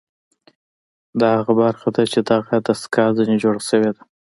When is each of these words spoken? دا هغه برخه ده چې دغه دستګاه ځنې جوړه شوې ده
دا 1.19 1.29
هغه 1.37 1.53
برخه 1.61 1.87
ده 1.95 2.03
چې 2.11 2.19
دغه 2.31 2.53
دستګاه 2.67 3.15
ځنې 3.17 3.35
جوړه 3.43 3.61
شوې 3.69 3.91
ده 3.95 4.03